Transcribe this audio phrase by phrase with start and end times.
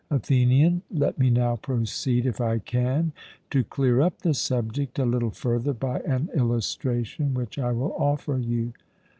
[0.09, 3.11] ATHENIAN: Let me now proceed, if I can,
[3.51, 8.39] to clear up the subject a little further by an illustration which I will offer
[8.39, 8.73] you.